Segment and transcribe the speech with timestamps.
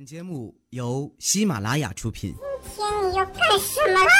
[0.00, 2.34] 本节目由喜马拉雅出品。
[2.74, 4.10] 今天你要干什么啦？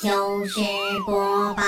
[0.00, 0.60] 就是
[1.04, 1.62] 播报。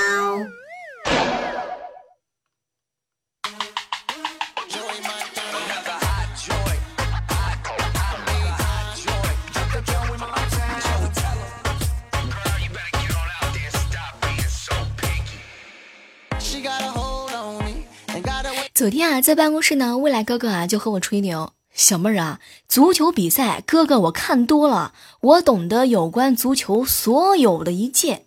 [18.72, 28.24] 昨天啊，在办公室呢，未来哥哥啊就和我吹牛，小妹儿啊，足球比赛哥哥我看多了，我懂得有关足球所有的一切。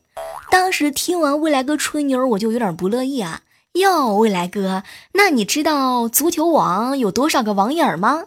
[0.50, 3.42] 当时听完未来哥吹牛，我就有点不乐意啊。
[3.74, 4.84] 哟，未来哥，
[5.16, 8.24] 那你知道足球网有多少个网眼吗？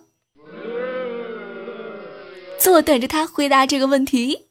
[2.60, 4.43] 坐等着他回答这个问题。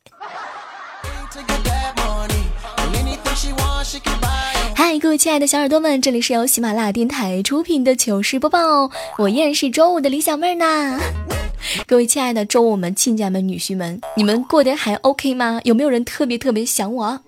[4.94, 11.00] 嗨，各位亲爱的小耳朵们，这里是由喜马拉雅电台出品的糗事播报，我依然是周五的李小妹儿呢。
[11.88, 15.59] 各位亲爱的周五们、亲家们、女婿们，你们过得还 OK 吗？
[15.64, 17.20] 有没有人特别特别想我？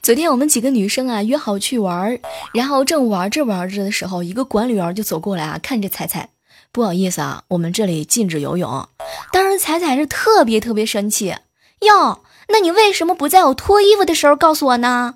[0.00, 2.18] 昨天我们几个女生啊约好去玩，
[2.54, 6.30] 然后正玩着玩着的时候，一个管理员就走过来啊，看着彩彩。
[6.72, 8.88] 不好意思啊，我们这里禁止游泳。
[9.32, 11.34] 当时彩彩是特别特别生气，
[11.80, 15.14] 哟，那你为什么不在我脱衣服的时候告诉我呢？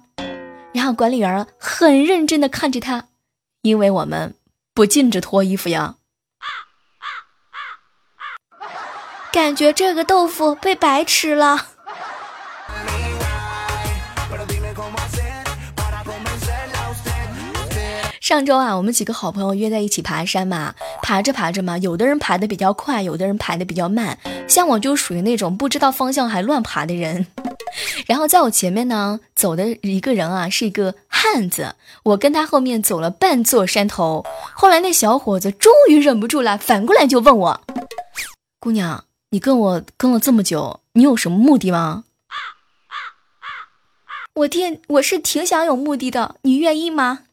[0.73, 3.07] 然后管理员很认真的看着他，
[3.63, 4.35] 因为我们
[4.75, 5.95] 不禁止脱衣服呀。
[9.33, 11.74] 感觉这个豆腐被白吃了。
[18.25, 24.19] 上周啊，我们几个好朋友约在一起爬山嘛，爬着爬着嘛，有的人爬的比较快，有的人爬的比较慢。
[24.49, 27.27] 像我就属于那种不知道方向还乱爬的人。
[28.09, 34.25] 然后在我前面呢，走的一个人啊，是一个汉子，我跟他后面走了半座山头。
[34.55, 37.61] 后来那小伙子终于忍不住了，反过来就问我
[38.59, 42.05] ：“姑娘，你跟我跟了这么久，你有什么目的吗？”
[44.33, 47.25] 我挺我是挺想有目的的，你愿意吗？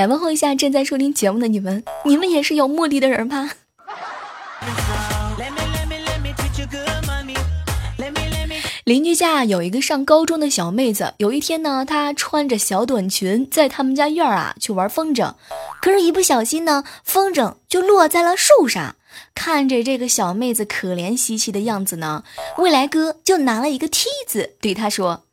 [0.00, 3.50] 来问候一下正在收听节目的你们，你们也是有目的的人吧？
[8.84, 15.34] 邻居家有一个上高中的小妹子，有一天呢，她穿着小短裙在他们家院儿啊去玩风筝，
[15.82, 18.96] 可是，一不小心呢，风筝就落在了树上。
[19.34, 22.24] 看着这个小妹子可怜兮兮的样子呢，
[22.56, 25.24] 未来哥就拿了一个梯子对她说：“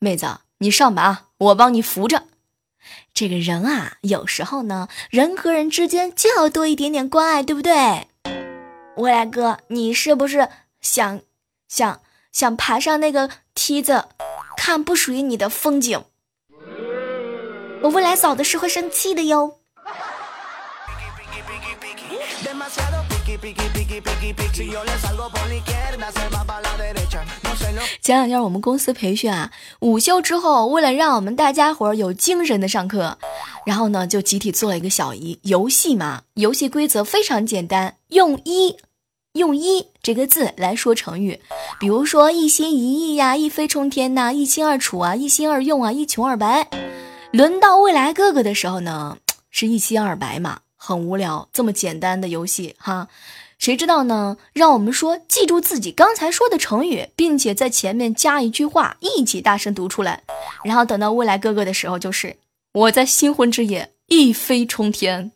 [0.00, 2.22] 妹子，你上吧啊，我帮你扶着。”
[3.14, 8.08] 这个人啊，有时候呢，人和人之间就要多一点点关爱，对不对？
[8.96, 10.48] 未来哥，你是不是
[10.80, 11.20] 想
[11.68, 12.00] 想
[12.32, 14.06] 想爬上那个梯子，
[14.56, 16.02] 看不属于你的风景？
[17.82, 19.60] 我未来嫂子是会生气的哟。
[28.00, 29.50] 前两天我们公司培训啊，
[29.80, 33.16] 午休之后，为了让我们大家伙儿有精神的上课，
[33.64, 36.22] 然后呢就集体做了一个小游游戏嘛。
[36.34, 38.76] 游戏规则非常简单，用一
[39.32, 41.40] 用一这个字来说成语，
[41.80, 46.68] 比如说一心一意呀，一飞冲天呐，一清二楚啊，一心二用啊，一穷二白。
[47.32, 49.16] 轮到未来哥哥的时候呢，
[49.50, 53.08] 是一清二白嘛，很无聊，这么简单的游戏哈。
[53.58, 54.36] 谁知道呢？
[54.52, 60.22] 让我们说，记住自己刚才说的成语，并且在前面加一句话，一起大声读出来。
[60.62, 62.36] 然后等到未来哥哥的时候，就是
[62.72, 65.32] 我在新婚之夜一飞冲天。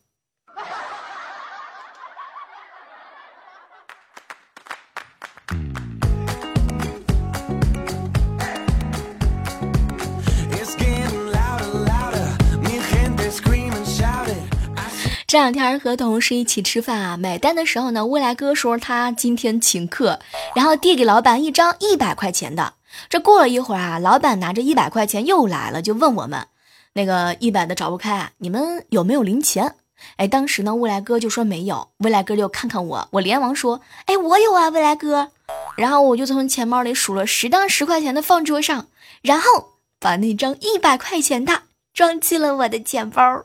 [15.29, 20.21] 这两天和同事一起吃饭啊，买单的时候呢，未来哥说他今天请客，
[20.57, 22.73] 然后递给老板一张一百块钱的。
[23.11, 26.47] 这过了一会儿啊，老板拿着一百块钱又来了，就问我们，
[26.95, 29.75] 那个一百的找不开啊，你们有没有零钱？
[30.17, 35.31] 哎，当时呢，未来哥就说没有，未来哥就看看我，我连忙说，哎，我有啊，未来哥。
[35.77, 38.87] 然后我就从钱包里数了十张十块钱的放桌上，
[39.21, 43.45] 然后把那张一百块钱的装进了我的钱包。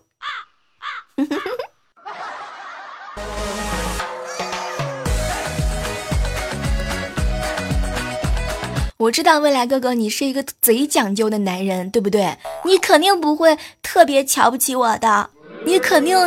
[9.04, 12.38] 我知道未来哥哥，你是一个贼讲究的男人，对不对？
[12.64, 15.30] 你肯定不会特别瞧不起我的，
[15.66, 16.18] 你肯定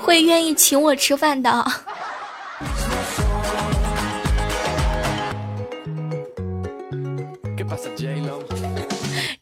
[0.00, 1.50] 会愿意请我吃饭的。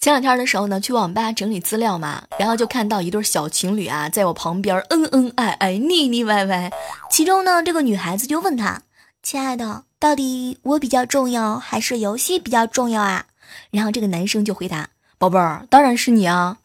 [0.00, 6.72] 前两天的时候呢，去网吧整理资料嘛，然后就看到一对小情侣啊，在我旁边恩恩爱爱、腻腻歪歪。
[7.10, 8.80] 其中呢，这个女孩子就问他
[9.22, 13.26] ：“亲爱的，到底我比较重要，还是游戏比较重要啊？”
[13.70, 16.58] 然后这个男生就回答：“宝贝儿，当然是你啊。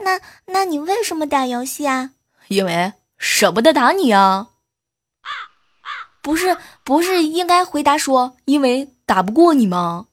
[0.00, 2.10] 那那你为什么打游戏啊？
[2.48, 4.48] 因为舍不得打你啊。
[6.20, 10.06] 不是不是，应该回答说，因为打不过你吗？”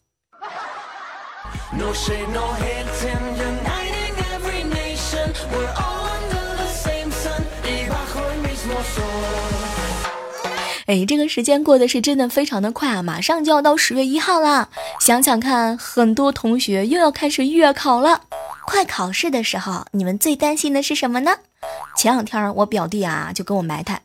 [10.88, 13.04] 哎，这个时间过得是真的非常的快啊！
[13.04, 14.70] 马上就要到十月一号啦。
[15.00, 18.22] 想想看，很多同学又要开始月考了。
[18.66, 21.32] 快考试的时候，你们最担心的是什么呢？
[21.96, 24.02] 前两天我表弟啊就跟我埋汰，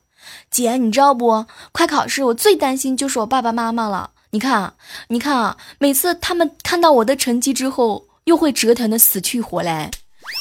[0.51, 1.47] 姐，你知道不？
[1.73, 4.11] 快考试我最担心就是我爸爸妈妈了。
[4.31, 4.75] 你看，
[5.09, 9.91] 你看啊，每次他们看到我的成绩之后，又会折腾的死去活来。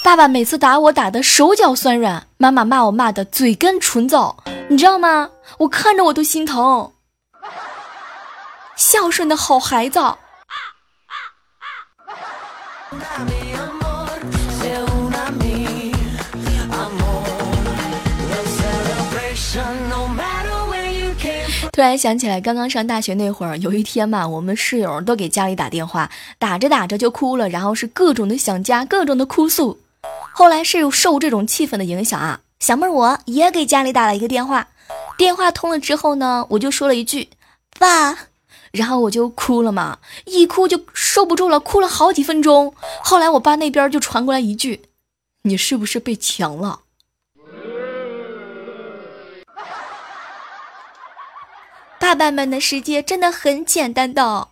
[0.03, 4.35] 爸爸每次打我打的手脚酸软，妈妈骂我骂的嘴干唇燥，
[4.69, 5.29] 你知道吗？
[5.57, 6.91] 我看着我都心疼。
[8.75, 9.99] 孝顺的好孩子。
[21.75, 29.77] 突然想起来，刚刚上大学那会儿，有一天嘛，我们室友都给家里打电话，打着打着就哭了，然后是各种的想家，各种的哭诉。
[30.31, 34.69] 后来是受这种气氛的影响啊，小妹儿我也给家里打了一个电话，
[35.17, 37.27] 电话通了之后呢，我就说了一句
[37.77, 38.17] “爸”，
[38.71, 42.73] 然后我就哭了嘛，一哭就受不住了，哭了好几分钟。
[43.03, 44.83] 后来我爸那边就传过来一句
[45.43, 46.79] ：“你是不是被强了？”
[52.05, 54.49] 爸爸们的世界真的很简单的。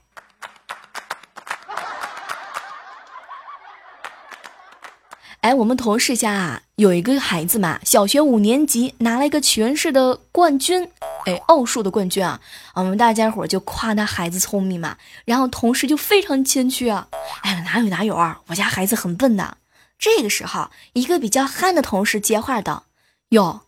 [5.42, 10.90] 哎，我们同事家啊有一个孩子嘛，小学五年级拿了一个全市的冠军，
[11.28, 12.42] 哎，奥数的冠军啊。
[12.74, 17.08] 我们大家伙就夸他孩子聪明嘛，然后同事就非常谦虚啊，
[17.44, 19.58] 哎，哪有哪有啊，我家孩子很笨的。
[20.00, 22.86] 这个时候，一个比较憨的同事接话道
[23.30, 23.62] ：“哟。”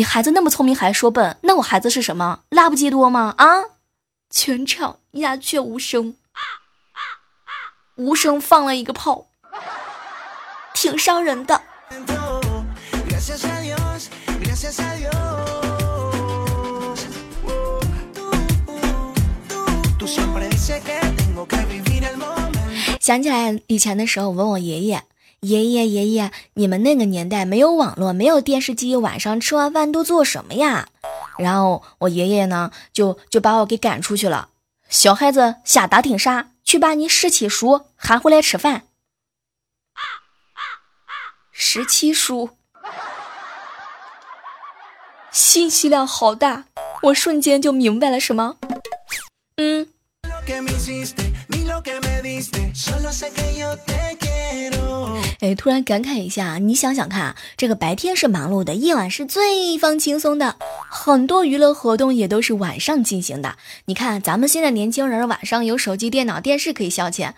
[0.00, 2.40] 你孩子那么聪明还说笨，那我孩子是什么？
[2.48, 3.34] 拉布基多吗？
[3.36, 3.64] 啊！
[4.30, 6.16] 全场鸦雀无声，
[7.96, 9.26] 无声放了一个炮，
[10.72, 11.60] 挺伤人的。
[22.98, 25.02] 想起来以前的时候，我问我爷爷。
[25.40, 30.88] 爷爷爷爷，你们那个年代没有网络，没有电视机，晚上吃完饭都做什么呀？
[31.38, 34.50] 然后我爷爷呢，就就把我给赶出去了。
[34.90, 36.50] 小孩子瞎打听啥？
[36.62, 38.82] 去把你十七叔喊回来吃饭。
[41.50, 42.50] 十七叔，
[45.32, 46.66] 信息量好大，
[47.04, 48.56] 我瞬间就明白了什么？
[49.56, 49.88] 嗯。
[55.40, 60.56] 哎，突然感慨一下，你想想看，这个白天是忙碌的，夜晚是最放轻松的，
[60.90, 63.56] 很多娱乐活动也都是晚上进行的。
[63.86, 67.32] 你看，咱们现在年轻人晚上有手机、电脑、电视可以消遣，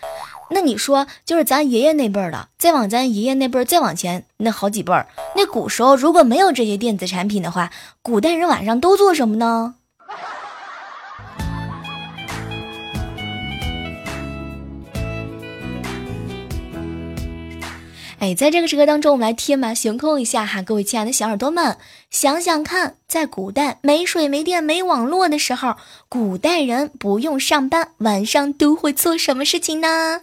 [0.51, 7.71] 那你说，就是咱爷爷那辈儿的，再往咱爷爷那辈儿再往前那好几辈儿，那古时候如果没有这些电子产品的话，
[8.03, 9.77] 古代人晚上都做什么呢？
[18.23, 21.77] 哎，在这个时刻当中，我们来天马行空一下哈，各位亲爱的小耳朵们，
[22.09, 25.75] 想想看，在古代没水、没电、没网络的时候，
[26.09, 30.21] 古代人不用上班，晚上都会做什么事情呢？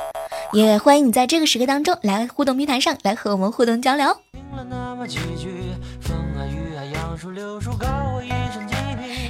[0.53, 4.15] 也欢迎你在这个时刻当中来互动平台上来和我们互动交流。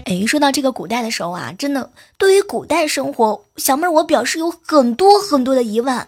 [0.06, 6.06] 哎，说到这个古代的时候啊，真的，对于古代生活，小妹儿我表示有很多很多的疑问，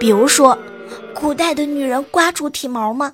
[0.00, 0.58] 比如说。
[1.14, 3.12] 古代的女人刮出体毛吗？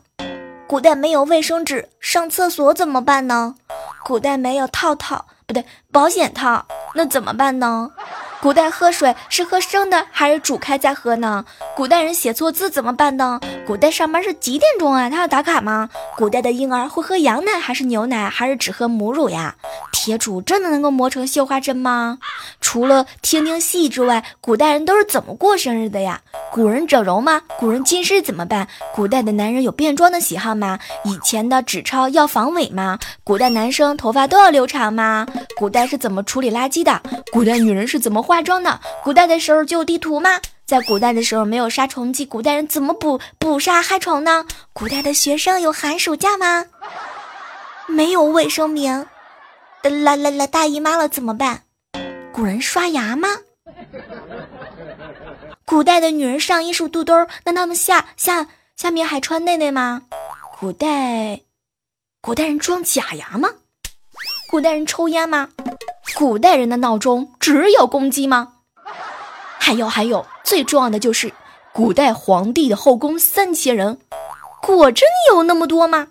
[0.67, 3.55] 古代没有卫生纸，上厕所怎么办呢？
[4.05, 7.91] 古代没有套套，不对，保险套，那怎么办呢？
[8.43, 11.45] 古代喝水是喝生的还是煮开再喝呢？
[11.75, 13.40] 古代人写错字怎么办呢？
[13.66, 15.11] 古代上班是几点钟啊？
[15.11, 15.88] 他要打卡吗？
[16.16, 19.57] 古代的婴儿会喝羊奶还是牛奶，还是只喝母乳呀？
[19.90, 22.19] 铁杵真的能够磨成绣花针吗？
[22.61, 26.21] 除了听听戏之外，古代人都是怎么过生日的呀？
[26.52, 27.43] 古人整容吗？
[27.59, 28.69] 古人近视怎么办？
[28.95, 30.78] 古代的男人有变装的喜好吗？
[31.05, 32.99] 以前的纸钞要防伪吗？
[33.25, 35.26] 古代男生头发都要留长吗？
[35.57, 37.00] 古代是怎么处理垃圾的？
[37.33, 38.78] 古代女人是怎么化妆的？
[39.02, 40.40] 古代的时候就有地图吗？
[40.66, 44.45] 在古代的时候没有杀虫剂，古代人怎么捕捕杀害虫呢？
[44.73, 46.66] 古代的学生有寒暑假吗？
[47.87, 49.06] 没有卫生棉，
[49.83, 51.62] 来来来大姨妈了怎么办？
[52.33, 53.28] 古人刷牙吗？
[55.64, 57.14] 古代的女人上衣是肚兜，
[57.45, 60.02] 那她们下下下面还穿内内吗？
[60.59, 61.40] 古代，
[62.21, 63.49] 古代人装假牙吗？
[64.50, 65.49] 古代人抽烟吗？
[66.18, 68.54] 古代人的闹钟只有公鸡吗？
[69.61, 71.30] 还有还有，最重要的就是
[71.75, 73.99] 古代皇帝的后宫三千人，
[74.62, 76.08] 果真有那么多吗？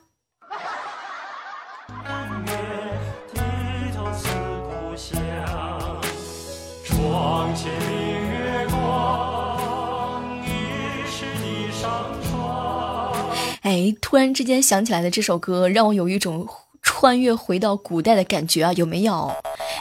[13.64, 16.48] 哎，突然之间想起来的这首歌，让我有一种
[16.86, 19.34] 穿越回到古代的感觉啊，有没有？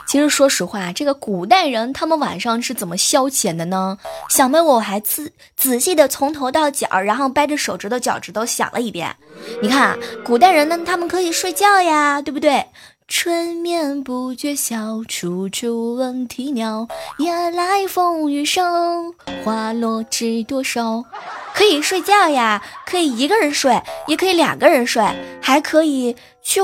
[0.08, 3.98] 其实说实话，这个古代人他们晚上是怎么消遣的呢？
[4.30, 9.14] 想得我还仔仔细的从头到脚，然后掰着手指头脚趾头想了一遍。
[9.62, 12.66] 你看啊，古代人呢，他们可以睡觉呀，对不对？
[13.06, 16.88] 春眠不觉晓，处处闻啼鸟。
[17.18, 21.04] 夜来风雨声，花落知多少。
[21.52, 25.04] 可以睡觉呀，可以一个人睡，也可以两个人睡，
[25.40, 26.60] 还可以去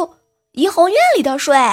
[0.52, 1.56] 颐和园里头睡。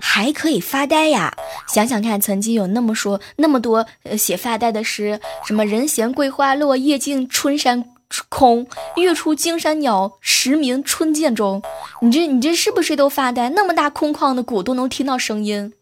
[0.00, 1.32] 还可以发呆呀！
[1.68, 7.84] 想想看，曾经有那么说那么多呃写发呆的诗，什么“人闲桂花落，夜静春山
[8.28, 11.62] 空，月出惊山鸟，时鸣春涧中”。
[12.02, 13.50] 你这你这是不是都发呆？
[13.50, 15.72] 那么大空旷的谷都能听到声音。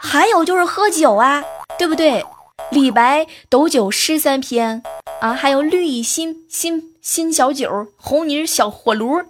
[0.00, 1.42] 还有就是喝酒啊，
[1.78, 2.26] 对不对？
[2.70, 4.82] 李白斗酒诗三篇
[5.20, 9.22] 啊，还有绿蚁新新新小酒，红泥小火炉，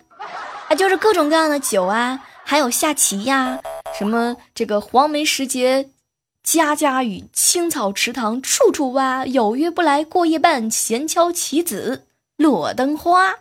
[0.68, 2.20] 啊，就是各种各样的酒啊。
[2.46, 3.58] 还有下棋呀，
[3.98, 5.90] 什么这个黄梅时节
[6.42, 13.34] 家家雨，青草池塘处处蛙，有约不来过夜半，闲敲棋子落灯花。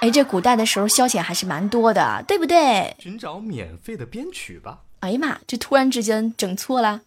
[0.00, 2.96] 哎，这古代的时候消遣还是蛮多的，对不对？
[2.98, 4.78] 寻找免费的编曲吧。
[5.00, 5.38] 哎呀妈！
[5.46, 7.00] 这突然之间整错了。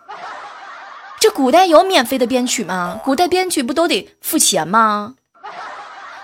[1.25, 3.01] 这古代有免费的编曲吗？
[3.03, 5.15] 古代编曲不都得付钱吗？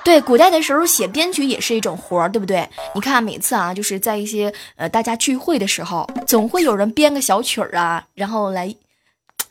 [0.03, 2.69] 对，古代的时候写编曲也是一种活儿，对不对？
[2.93, 8.75] 你看每次啊，就是在一些呃大家聚会的时候，总会有人编个小曲儿啊，然后来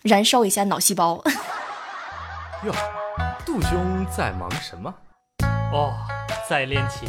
[0.02, 1.20] 燃烧一下脑细胞。
[2.62, 2.72] 哟，
[3.44, 4.94] 杜兄在忙什么？
[5.72, 5.92] 哦，
[6.48, 7.08] 在练琴。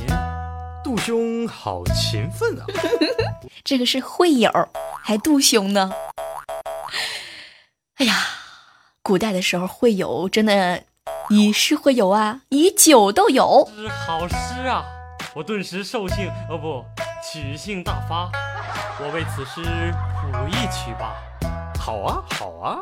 [0.83, 2.65] 杜兄好勤奋啊！
[3.63, 4.49] 这个是会友，
[5.03, 5.91] 还杜兄呢。
[9.11, 10.83] 古代的时候会有真的
[11.27, 13.69] 以诗会友啊，以酒斗友。
[13.75, 14.85] 是好诗啊！
[15.35, 16.81] 我顿时兽性哦不，
[17.21, 18.31] 曲性大发。
[19.01, 21.13] 我为此诗谱一曲吧。
[21.77, 22.77] 好啊，好啊。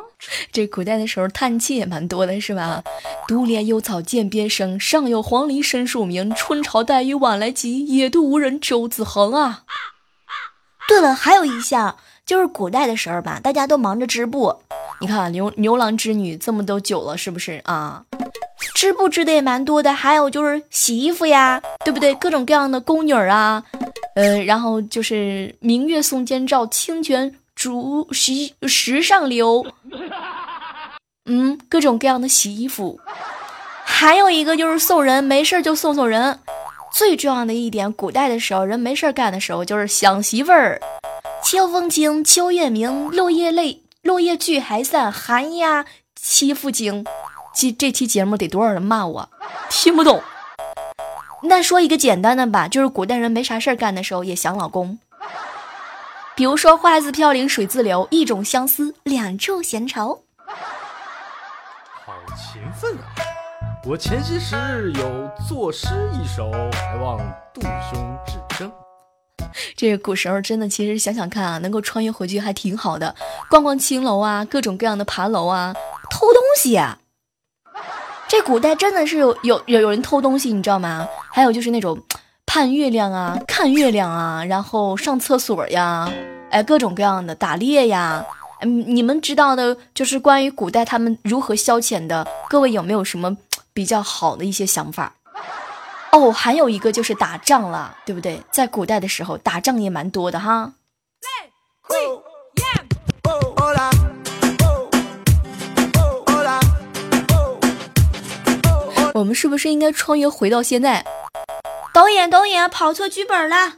[0.51, 2.83] 这古代的时候叹气也蛮多的，是吧？
[3.27, 6.31] 独怜幽草涧边生，上有黄鹂深树鸣。
[6.35, 9.63] 春潮带雨晚来急，野渡无人舟自横啊。
[10.87, 11.97] 对了，还有一项
[12.29, 14.55] 就是古代的时候吧，大家都忙着织布。
[15.01, 18.03] 你看牛牛郎织女这么都久了，是不是啊？
[18.75, 19.91] 织布织的也蛮多的。
[19.91, 22.13] 还有就是洗衣服呀，对不对？
[22.13, 23.63] 各种各样的宫女啊，
[24.13, 27.35] 呃，然后就是明月松间照，清泉。
[27.55, 28.31] 竹石
[28.67, 29.65] 石上流，
[31.25, 32.97] 嗯，各种各样的洗衣服，
[33.83, 36.39] 还有一个就是送人，没事就送送人。
[36.93, 40.79] 最重要的一点，古代的时候人没事干的时候就是想媳妇儿。
[41.41, 45.85] 秋风清，秋月明，落叶泪，落叶聚还散，寒鸦
[46.21, 47.05] 栖复惊。
[47.55, 49.29] 这这期节目得多少人骂我？
[49.69, 50.21] 听不懂。
[51.43, 54.99] 那说一个简单的吧，就是古代人没啥事儿干的时候也想老公。
[56.35, 60.23] 比如说，花自飘零水自流，一种相思，两处闲愁。
[62.05, 63.15] 好勤奋啊！
[63.85, 67.17] 我前些时日有作诗一首，还望
[67.53, 68.71] 杜兄指正。
[69.75, 73.15] 这个古时候真的，其实想想看啊，能够穿越回去还挺好的。
[73.49, 75.73] 逛逛青楼啊，各种各样的爬楼啊，
[76.09, 76.99] 偷东西啊。
[78.27, 81.07] 这古代真的是有有有有人偷东西，你知道吗？
[81.31, 82.01] 还有就是那种。
[82.51, 86.11] 盼月亮啊，看月亮啊，然后上厕所呀，
[86.49, 88.25] 哎，各种各样的打猎呀，
[88.61, 93.37] 嗯，你们知道的，就是关于古代他们如何消遣的，各位有没有什么
[93.71, 95.13] 比较好的一些想法？
[96.11, 98.41] 哦，还有一个就是打仗了，对不对？
[98.51, 100.73] 在古代的时候，打仗也蛮多的哈。
[109.13, 111.05] 我们是不是应该穿越回到现在？
[111.93, 113.73] 导演，导演，跑错剧本了。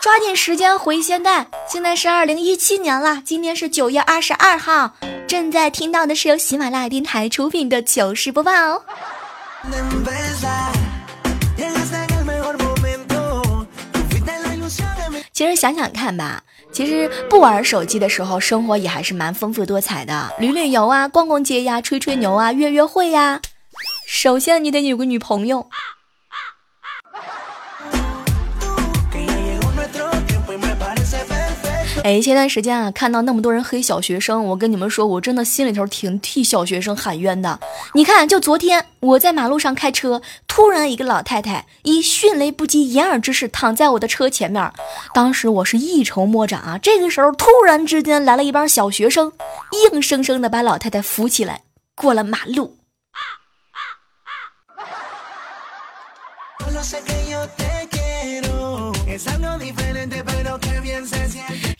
[0.00, 1.46] 抓紧时间回现代。
[1.66, 4.92] 现在是二零一七年了，今天是九月二十二号。
[5.26, 8.52] 正在听到的是由喜马拉雅电台出品的糗事播报。
[8.52, 8.82] 哦
[15.34, 23.40] 其实想想看吧，其实不玩手机的时候，生活也还是蛮丰富多彩的，旅旅游啊，逛逛街呀，吹吹牛啊，约约会呀。
[24.06, 25.68] 首先你得有个女朋友。
[32.04, 37.58] 哎，前段时间啊，看到那么多人黑小学生，我跟你们说，我真的心里头挺替小学生喊冤的。
[37.94, 44.70] 你看，就昨天我在马路上开车，突然一个老太太以迅雷不及掩耳之势躺在我的车前面，
[45.14, 46.76] 当时我是一筹莫展啊。
[46.76, 49.32] 这个时候，突然之间来了一帮小学生，
[49.90, 51.62] 硬生生的把老太太扶起来，
[51.94, 52.76] 过了马路。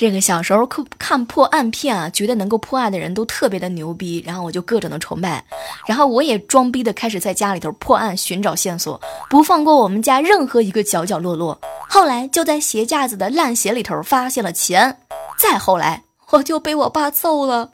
[0.05, 5.43] 这个小时候看看破案片啊，觉得能够破案的人都特别的牛逼，然后我就各种的崇拜，
[5.87, 11.59] 然后我也装逼的开始在家里头破案，寻找线索，不放过我们家任何一个角角落落。
[11.89, 14.99] 后来就在鞋架子的烂鞋里头发现了钱，
[15.39, 17.71] 再后来我就被我爸揍了。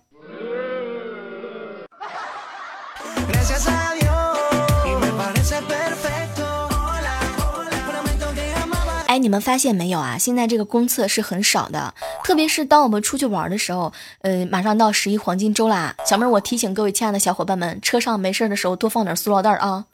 [9.20, 10.16] 你们发现没有啊？
[10.18, 15.94] 现在这个公厕是很少的，特别是当我们出去玩的时候，呃，马上到十一黄金周啦。
[16.06, 19.84] 小妹儿，我提醒各位亲爱的小伙伴们，车上没事的时候多放点塑料袋啊。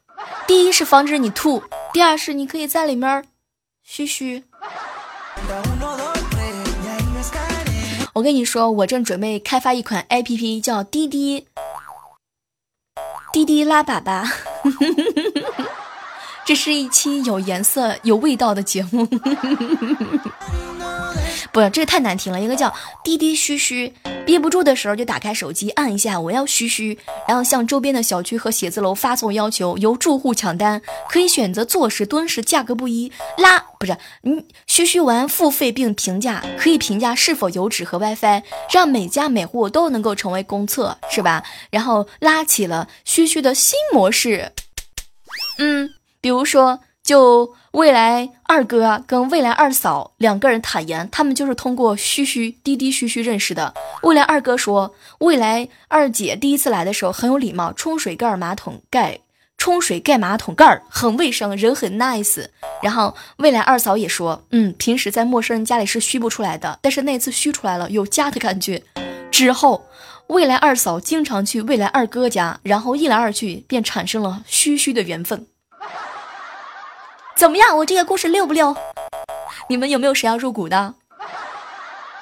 [0.47, 3.25] 第一是防止你吐，第二是你可以在里面
[3.83, 4.45] 嘘嘘。
[8.15, 11.47] 我跟你说，我正准备开发一款 APP，叫滴滴
[13.33, 14.27] 滴滴拉粑粑。
[16.47, 19.05] 这是一期有颜色、有味道的节目，
[21.53, 22.41] 不，这个太难听了。
[22.41, 22.73] 一个叫
[23.03, 23.93] 滴滴嘘嘘，
[24.25, 33.11] 憋不住的时候就打开手机按一下，我要嘘嘘，然后向周边的小区和写字楼发送要求，由住户抢单，可以选择坐式、蹲式，价格不一。
[33.39, 41.43] 拉不是，嗯，嘘嘘完付费并评价，可以评价是否有纸和 WiFi，让每家每户都能够成为公厕，是吧？
[41.71, 44.53] 然后拉起了嘘嘘的新模式，
[45.59, 45.91] 嗯。
[46.27, 53.73] 比如说，就未来二哥跟未来二嫂两个人坦言，他们就是通过嘘嘘滴滴嘘嘘认识的。
[54.03, 59.21] 未来二哥说，未来二姐第一次来的时候很有礼貌，冲水盖马桶盖，
[59.57, 62.49] 冲水盖马桶盖很卫生，人很 nice。
[62.83, 68.83] 然后未来二嫂也说，嗯，平时在陌生人家里是嘘不出来的，但是那次嘘出来了，有家的感觉。
[69.31, 69.87] 之后，
[70.27, 75.47] 未来二嫂经常去未来二哥家，然后一来二去便产生了嘘嘘的缘分。
[77.37, 77.77] 怎么样？
[77.77, 78.75] 我这个故事溜不溜？
[79.69, 80.95] 你们有没有谁要入股的？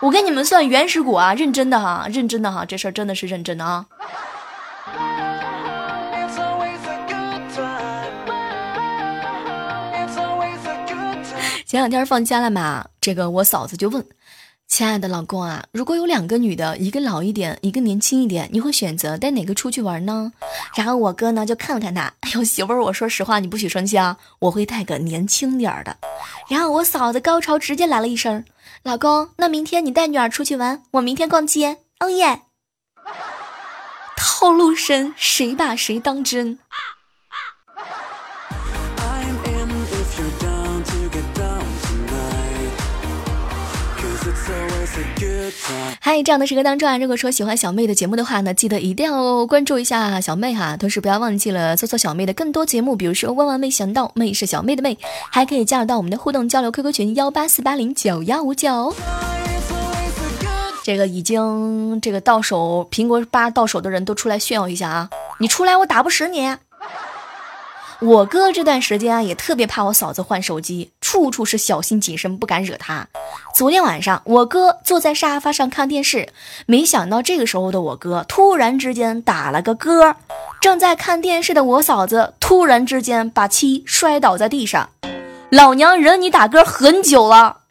[0.00, 1.32] 我给你们算原始股啊！
[1.34, 3.86] 认真的哈，认真的哈，这事儿真的是认真的啊！
[11.64, 14.04] 前两天放假了嘛，这个我嫂子就问。
[14.66, 20.32] 亲爱的老公啊，如果有两个女的，一个老一点，一个年轻一点，你会选择带哪个出去玩呢？
[20.74, 25.96] 然后我哥呢就看了看他， 哎呦媳妇儿，我说实话，你不许生气啊，我会带个年轻点儿的。
[26.48, 28.44] 然后我嫂子高潮直接来了一声，
[28.82, 32.42] 老公，那明天你带女儿出去玩，我明天逛街，哦耶！
[34.16, 36.58] 套路深，谁把谁当真？
[46.00, 54.96] 嗨，这样的时刻当中啊，如果说喜欢小妹的节目的话呢，记得一定要关注一下小妹哈，同时不要忘记了搜索小妹的更多节目，比如说万万没想到，妹是小妹的妹，
[55.30, 58.94] 还可以加入到我们的互动交流 QQ 群幺八四八零九幺五九。
[60.84, 65.08] 这个已经这个到手苹果八到手的人都出来炫耀一下啊！
[65.38, 66.54] 你出来我打不死你。
[68.04, 73.08] 我哥这段时间啊，也特别怕我嫂子换手机，处处是小心谨慎，不敢惹她。
[73.54, 76.28] 昨天晚上，我哥坐在沙发上看电视，
[76.66, 80.16] 没想到这个时候的我哥突然之间打了个嗝，
[80.60, 84.90] 正在看电视的我嫂子突然之间把妻摔倒在地上，
[85.48, 87.63] 老娘忍你打嗝很久了。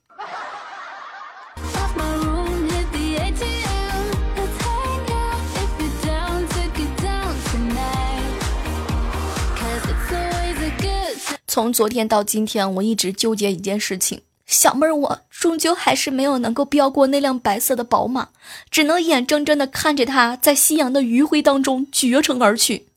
[11.54, 18.30] 从昨天到今天，我一直纠结一件事情，小妹儿，我终究还是没有能够飙过那辆白色的宝马，
[18.72, 22.88] 只能眼睁睁的看着它在夕阳的余晖当中绝尘而去。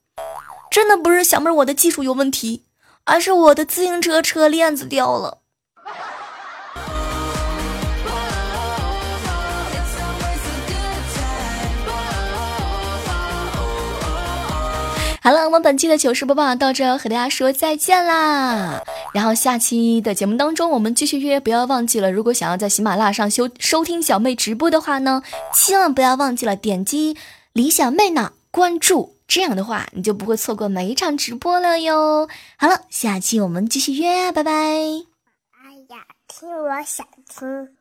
[0.71, 2.63] 真的不是小妹儿我的技术有问题，
[3.05, 5.41] 而是我的自行车车链子掉了。
[15.27, 18.81] 好了，我们本期的糗事播报到这，和大家说再见啦。
[19.13, 27.17] 然后下期的节目当中，我们继续约，不要忘记了，如果想要在喜马拉雅上收收听小妹直播的话呢，千万不要忘记了点击
[27.53, 32.29] 李小妹呢关注，这样的话你就不会错过每一场直播了哟。
[32.57, 34.53] 好了，下期我们继续约，拜拜。
[34.53, 34.87] 哎
[35.89, 37.76] 呀，听我想听。